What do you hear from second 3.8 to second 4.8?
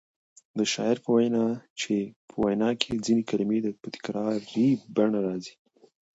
په تکراري